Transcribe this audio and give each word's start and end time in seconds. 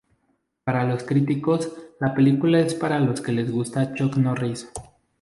Para 0.63 0.83
los 0.83 1.03
críticos 1.03 1.71
la 1.99 2.15
película 2.15 2.59
es 2.59 2.73
para 2.73 2.99
los 2.99 3.21
que 3.21 3.33
les 3.33 3.51
gusta 3.51 3.93
Chuck 3.93 4.15
Norris. 4.17 4.67